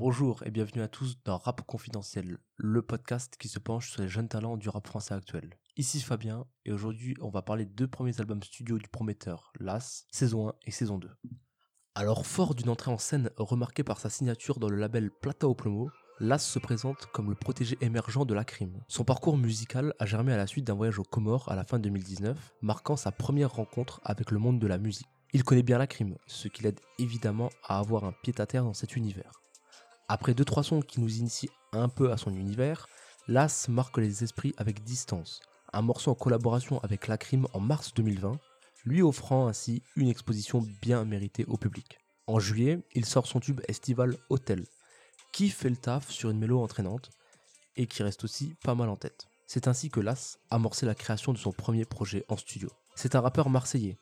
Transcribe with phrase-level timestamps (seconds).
[0.00, 4.08] Bonjour et bienvenue à tous dans Rap Confidentiel, le podcast qui se penche sur les
[4.08, 5.58] jeunes talents du rap français actuel.
[5.76, 10.06] Ici Fabien et aujourd'hui on va parler des deux premiers albums studio du prometteur, Las,
[10.10, 11.10] saison 1 et saison 2.
[11.94, 15.54] Alors fort d'une entrée en scène remarquée par sa signature dans le label Plata au
[15.54, 18.82] Plomo, Las se présente comme le protégé émergent de la crime.
[18.88, 21.78] Son parcours musical a germé à la suite d'un voyage aux Comores à la fin
[21.78, 25.08] 2019, marquant sa première rencontre avec le monde de la musique.
[25.34, 28.96] Il connaît bien la crime, ce qui l'aide évidemment à avoir un pied-à-terre dans cet
[28.96, 29.40] univers.
[30.12, 32.88] Après deux trois sons qui nous initient un peu à son univers,
[33.28, 35.40] Las marque les esprits avec Distance,
[35.72, 38.40] un morceau en collaboration avec La Crime en mars 2020,
[38.86, 42.00] lui offrant ainsi une exposition bien méritée au public.
[42.26, 44.66] En juillet, il sort son tube estival Hotel,
[45.32, 47.10] qui fait le taf sur une mélo entraînante
[47.76, 49.28] et qui reste aussi pas mal en tête.
[49.46, 52.68] C'est ainsi que Las a amorcé la création de son premier projet en studio.
[52.96, 53.96] C'est un rappeur marseillais,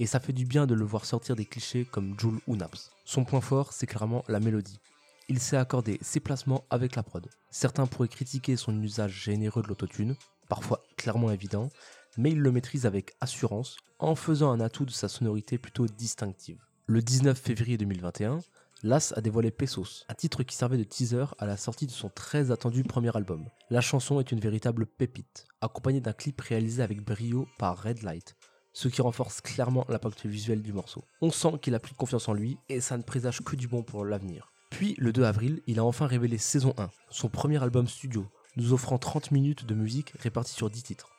[0.00, 2.90] et ça fait du bien de le voir sortir des clichés comme Joule ou Naps.
[3.04, 4.80] Son point fort, c'est clairement la mélodie.
[5.28, 7.28] Il sait accorder ses placements avec la prod.
[7.50, 10.16] Certains pourraient critiquer son usage généreux de l'autotune,
[10.48, 11.70] parfois clairement évident,
[12.16, 16.58] mais il le maîtrise avec assurance en faisant un atout de sa sonorité plutôt distinctive.
[16.86, 18.40] Le 19 février 2021,
[18.82, 22.08] Las a dévoilé Pesos, un titre qui servait de teaser à la sortie de son
[22.08, 23.48] très attendu premier album.
[23.70, 28.34] La chanson est une véritable pépite, accompagnée d'un clip réalisé avec brio par Red Light,
[28.72, 31.04] ce qui renforce clairement l'impact visuel du morceau.
[31.20, 33.84] On sent qu'il a pris confiance en lui et ça ne présage que du bon
[33.84, 34.51] pour l'avenir.
[34.72, 38.72] Puis le 2 avril, il a enfin révélé Saison 1, son premier album studio, nous
[38.72, 41.10] offrant 30 minutes de musique réparties sur 10 titres.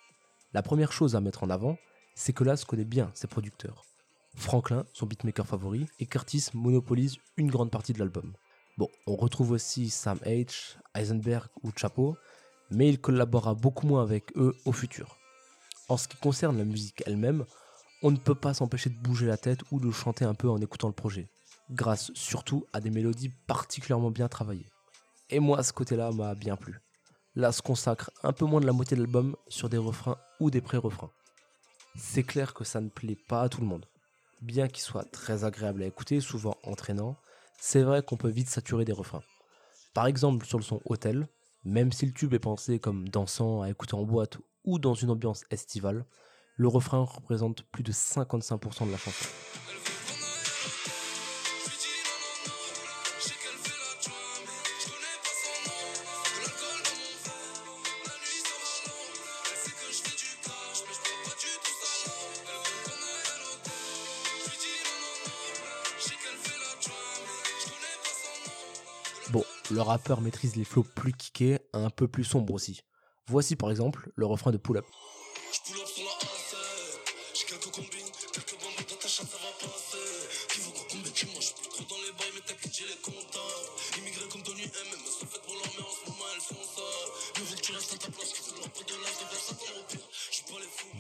[0.54, 1.78] La première chose à mettre en avant,
[2.16, 3.86] c'est que Las connaît bien ses producteurs.
[4.36, 8.34] Franklin, son beatmaker favori, et Curtis monopolisent une grande partie de l'album.
[8.80, 12.18] Bon, on retrouve aussi Sam H, Heisenberg ou Chapo,
[12.72, 15.20] mais il collaborera beaucoup moins avec eux au futur.
[15.90, 17.46] En ce qui concerne la musique elle-même,
[18.02, 20.60] on ne peut pas s'empêcher de bouger la tête ou de chanter un peu en
[20.60, 21.30] écoutant le projet,
[21.70, 24.70] grâce surtout à des mélodies particulièrement bien travaillées.
[25.30, 26.80] Et moi, ce côté-là m'a bien plu.
[27.36, 30.52] Là se consacre un peu moins de la moitié de l'album sur des refrains ou
[30.52, 31.10] des pré-refrains.
[31.96, 33.88] C'est clair que ça ne plaît pas à tout le monde.
[34.42, 37.18] Bien qu'il soit très agréable à écouter, souvent entraînant,
[37.60, 39.24] c'est vrai qu'on peut vite saturer des refrains.
[39.94, 41.28] Par exemple sur le son Hôtel,
[41.64, 45.12] même si le tube est pensé comme dansant à écouter en boîte ou dans une
[45.12, 46.06] ambiance estivale,
[46.58, 49.26] le refrain représente plus de 55% de la chanson.
[69.32, 72.82] Bon, le rappeur maîtrise les flots plus kickés, un peu plus sombres aussi.
[73.28, 74.86] Voici par exemple le refrain de Pull Up.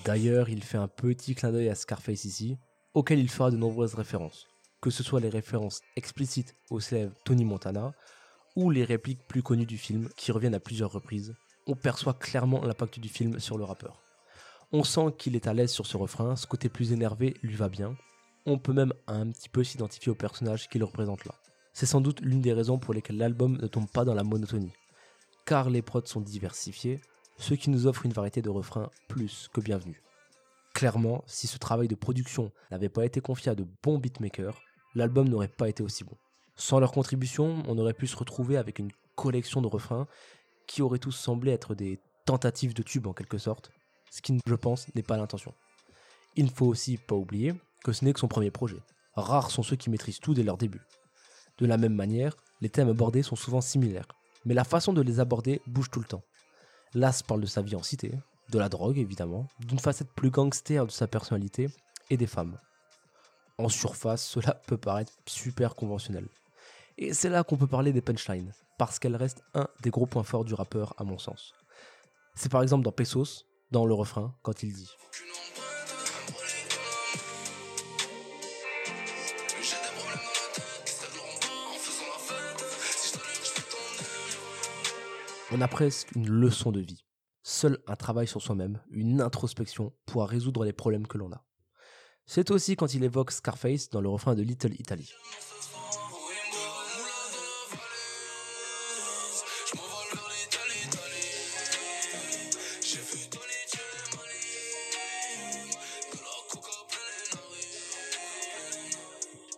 [0.06, 2.58] D'ailleurs, il fait un petit clin d'œil à Scarface ici,
[2.94, 4.48] auquel il fera de nombreuses références,
[4.82, 7.94] que ce soit les références explicites au célèbre Tony Montana
[8.56, 11.34] ou les répliques plus connues du film qui reviennent à plusieurs reprises,
[11.68, 14.02] on perçoit clairement l'impact du film sur le rappeur.
[14.72, 17.70] On sent qu'il est à l'aise sur ce refrain, ce côté plus énervé lui va
[17.70, 17.96] bien.
[18.46, 21.36] On peut même un petit peu s'identifier au personnage qu'il représente là.
[21.74, 24.74] C'est sans doute l'une des raisons pour lesquelles l'album ne tombe pas dans la monotonie.
[25.46, 27.02] Car les prods sont diversifiés,
[27.38, 30.02] ce qui nous offre une variété de refrains plus que bienvenue.
[30.74, 34.60] Clairement, si ce travail de production n'avait pas été confié à de bons beatmakers,
[34.96, 36.18] l'album n'aurait pas été aussi bon.
[36.56, 40.08] Sans leur contribution, on aurait pu se retrouver avec une collection de refrains
[40.68, 43.72] qui auraient tous semblé être des tentatives de tubes en quelque sorte,
[44.12, 45.54] ce qui, je pense, n'est pas l'intention.
[46.36, 47.54] Il ne faut aussi pas oublier
[47.84, 48.80] que ce n'est que son premier projet.
[49.16, 50.82] Rares sont ceux qui maîtrisent tout dès leur début.
[51.60, 54.08] De la même manière, les thèmes abordés sont souvent similaires,
[54.46, 56.24] mais la façon de les aborder bouge tout le temps.
[56.94, 58.12] Las parle de sa vie en cité,
[58.52, 61.70] de la drogue évidemment, d'une facette plus gangster de sa personnalité
[62.10, 62.58] et des femmes.
[63.58, 66.28] En surface, cela peut paraître super conventionnel.
[66.98, 70.24] Et c'est là qu'on peut parler des punchlines, parce qu'elles restent un des gros points
[70.24, 71.54] forts du rappeur à mon sens.
[72.36, 74.90] C'est par exemple dans Pesos, dans le refrain, quand il dit
[85.56, 87.06] On a presque une leçon de vie.
[87.44, 91.46] Seul un travail sur soi-même, une introspection, pourra résoudre les problèmes que l'on a.
[92.26, 95.14] C'est aussi quand il évoque Scarface dans le refrain de Little Italy.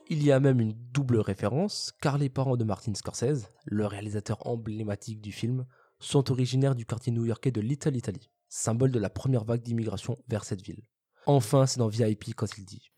[0.07, 4.46] Il y a même une double référence, car les parents de Martin Scorsese, le réalisateur
[4.46, 5.66] emblématique du film,
[6.00, 10.44] sont originaires du quartier new-yorkais de Little Italy, symbole de la première vague d'immigration vers
[10.44, 10.84] cette ville.
[11.25, 12.92] Enfin, c'est dans VIP quand il dit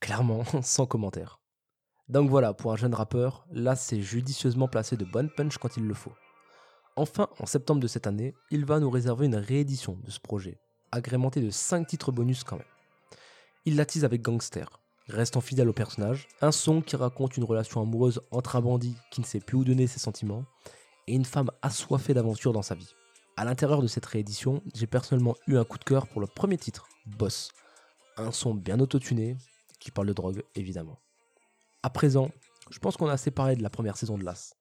[0.00, 1.42] Clairement, sans commentaire.
[2.08, 5.84] Donc voilà, pour un jeune rappeur, là c'est judicieusement placé de bonnes punch quand il
[5.84, 6.14] le faut.
[6.98, 10.58] Enfin, en septembre de cette année, il va nous réserver une réédition de ce projet,
[10.90, 12.66] agrémenté de 5 titres bonus quand même.
[13.66, 18.20] Il l'attise avec Gangster, restant fidèle au personnage, un son qui raconte une relation amoureuse
[18.32, 20.44] entre un bandit qui ne sait plus où donner ses sentiments
[21.06, 22.92] et une femme assoiffée d'aventure dans sa vie.
[23.36, 26.58] À l'intérieur de cette réédition, j'ai personnellement eu un coup de cœur pour le premier
[26.58, 27.52] titre, Boss,
[28.16, 29.36] un son bien autotuné
[29.78, 30.98] qui parle de drogue évidemment.
[31.84, 32.32] À présent,
[32.70, 34.56] je pense qu'on a assez parlé de la première saison de l'As.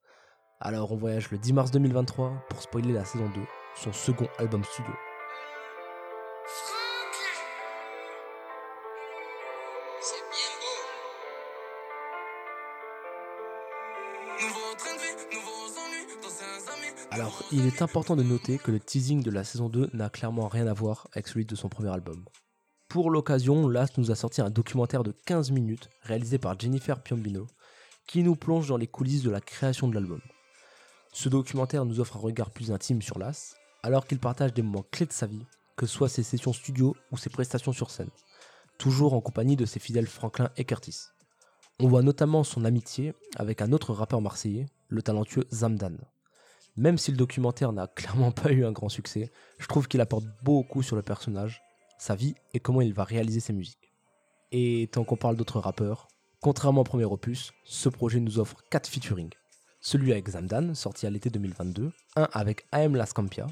[0.60, 3.42] Alors on voyage le 10 mars 2023 pour spoiler la saison 2,
[3.76, 4.92] son second album studio.
[17.12, 20.48] Alors, il est important de noter que le teasing de la saison 2 n'a clairement
[20.48, 22.26] rien à voir avec celui de son premier album.
[22.90, 27.46] Pour l'occasion, Last nous a sorti un documentaire de 15 minutes réalisé par Jennifer Piombino
[28.08, 30.22] qui nous plonge dans les coulisses de la création de l'album.
[31.20, 34.86] Ce documentaire nous offre un regard plus intime sur Las, alors qu'il partage des moments
[34.92, 38.12] clés de sa vie, que ce soit ses sessions studio ou ses prestations sur scène,
[38.78, 41.08] toujours en compagnie de ses fidèles Franklin et Curtis.
[41.80, 45.98] On voit notamment son amitié avec un autre rappeur marseillais, le talentueux Zamdan.
[46.76, 50.26] Même si le documentaire n'a clairement pas eu un grand succès, je trouve qu'il apporte
[50.44, 51.64] beaucoup sur le personnage,
[51.98, 53.92] sa vie et comment il va réaliser ses musiques.
[54.52, 56.10] Et tant qu'on parle d'autres rappeurs,
[56.42, 59.32] contrairement au premier opus, ce projet nous offre 4 featuring.
[59.90, 63.48] Celui avec Zamdan, sorti à l'été 2022, un avec AM Lascampia,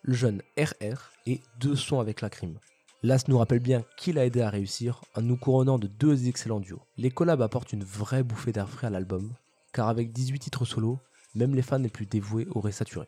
[0.00, 2.58] le jeune RR et deux sons avec la crime.
[3.02, 6.60] Las nous rappelle bien qu'il a aidé à réussir en nous couronnant de deux excellents
[6.60, 6.80] duos.
[6.96, 9.34] Les collabs apportent une vraie bouffée d'air frais à l'album,
[9.74, 11.00] car avec 18 titres solo,
[11.34, 13.06] même les fans les plus dévoués auraient saturé.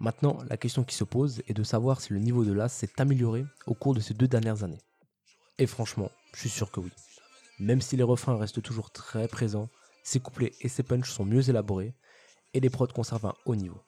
[0.00, 2.98] Maintenant, la question qui se pose est de savoir si le niveau de l'as s'est
[2.98, 4.80] amélioré au cours de ces deux dernières années.
[5.58, 6.92] Et franchement, je suis sûr que oui.
[7.58, 9.68] Même si les refrains restent toujours très présents,
[10.08, 11.94] ses couplets et ses punchs sont mieux élaborés,
[12.54, 13.78] et les prods conservent un haut niveau.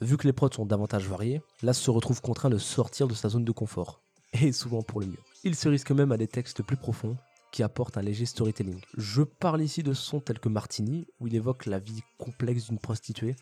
[0.00, 3.28] Vu que les prods sont davantage variés, l'as se retrouve contraint de sortir de sa
[3.28, 4.00] zone de confort,
[4.32, 5.22] et souvent pour le mieux.
[5.44, 7.18] Il se risque même à des textes plus profonds,
[7.52, 8.80] qui apportent un léger storytelling.
[8.96, 12.78] Je parle ici de sons tels que Martini, où il évoque la vie complexe d'une
[12.78, 13.36] prostituée,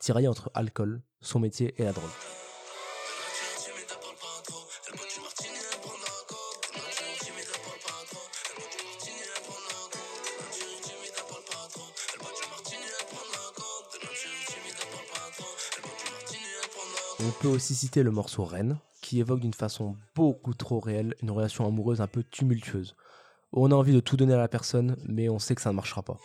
[0.00, 2.10] tiraillée entre alcool, son métier et la drogue.
[17.20, 21.30] On peut aussi citer le morceau Reine, qui évoque d'une façon beaucoup trop réelle une
[21.30, 22.96] relation amoureuse un peu tumultueuse.
[23.52, 25.76] On a envie de tout donner à la personne, mais on sait que ça ne
[25.76, 26.16] marchera pas.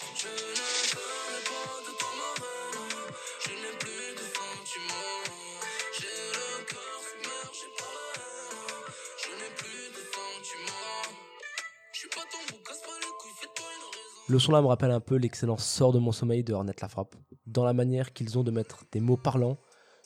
[14.28, 16.88] Le son là me rappelle un peu l'excellent Sort de mon sommeil de Ornette La
[16.88, 17.16] Frappe,
[17.48, 19.58] dans la manière qu'ils ont de mettre des mots parlants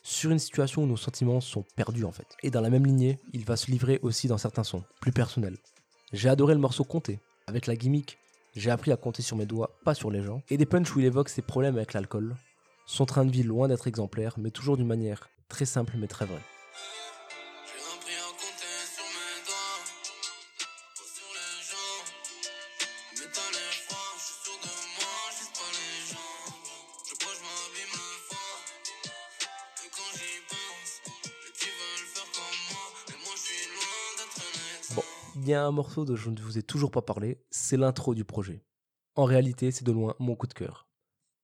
[0.04, 2.28] sur une situation où nos sentiments sont perdus en fait.
[2.44, 5.58] Et dans la même lignée, il va se livrer aussi dans certains sons, plus personnels.
[6.12, 8.18] J'ai adoré le morceau Compter, avec la gimmick,
[8.56, 11.00] j'ai appris à compter sur mes doigts, pas sur les gens, et des punchs où
[11.00, 12.36] il évoque ses problèmes avec l'alcool,
[12.86, 16.26] son train de vie loin d'être exemplaire, mais toujours d'une manière très simple mais très
[16.26, 16.53] vraie.
[35.36, 38.14] Il y a un morceau dont je ne vous ai toujours pas parlé, c'est l'intro
[38.14, 38.64] du projet.
[39.16, 40.88] En réalité, c'est de loin mon coup de cœur.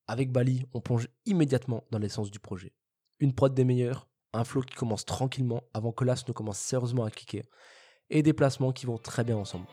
[0.07, 2.73] Avec Bali, on plonge immédiatement dans l'essence du projet.
[3.19, 7.03] Une prod des meilleurs, un flow qui commence tranquillement avant que l'as ne commence sérieusement
[7.03, 7.45] à kicker,
[8.09, 9.67] et des placements qui vont très bien ensemble.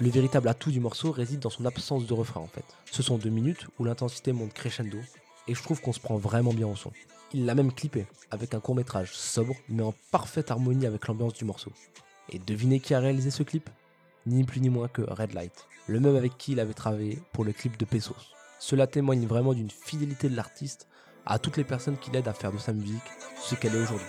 [0.00, 2.64] Le véritable atout du morceau réside dans son absence de refrain en fait.
[2.88, 4.98] Ce sont deux minutes où l'intensité monte crescendo
[5.48, 6.92] et je trouve qu'on se prend vraiment bien au son.
[7.34, 11.32] Il l'a même clippé avec un court métrage sobre mais en parfaite harmonie avec l'ambiance
[11.32, 11.72] du morceau.
[12.30, 13.68] Et devinez qui a réalisé ce clip?
[14.24, 17.44] Ni plus ni moins que Red Light, le même avec qui il avait travaillé pour
[17.44, 18.34] le clip de Pesos.
[18.60, 20.86] Cela témoigne vraiment d'une fidélité de l'artiste
[21.26, 23.02] à toutes les personnes qui l'aident à faire de sa musique
[23.40, 24.06] ce qu'elle est aujourd'hui.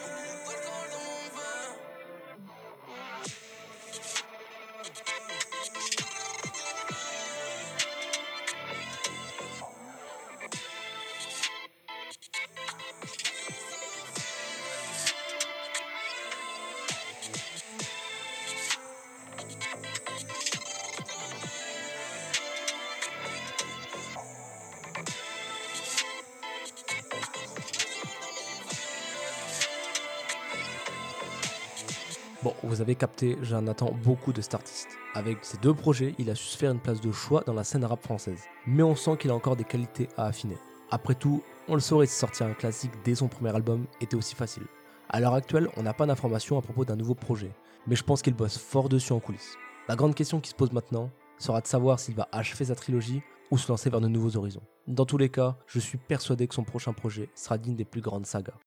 [32.42, 34.88] Bon, vous avez capté, j'en attends beaucoup de cet artiste.
[35.14, 37.66] Avec ses deux projets, il a su se faire une place de choix dans la
[37.66, 38.46] scène arabe française.
[38.66, 40.56] Mais on sent qu'il a encore des qualités à affiner.
[40.90, 44.36] Après tout, on le saurait si sortir un classique dès son premier album était aussi
[44.36, 44.64] facile.
[45.10, 47.52] À l'heure actuelle, on n'a pas d'informations à propos d'un nouveau projet,
[47.88, 49.58] mais je pense qu'il bosse fort dessus en coulisses.
[49.90, 53.22] La grande question qui se pose maintenant sera de savoir s'il va achever sa trilogie
[53.52, 54.64] ou se lancer vers de nouveaux horizons.
[54.88, 58.02] Dans tous les cas, je suis persuadé que son prochain projet sera digne des plus
[58.02, 58.58] grandes sagas.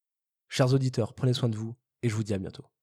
[0.50, 2.64] Chers auditeurs, prenez soin de vous et je vous dis à bientôt.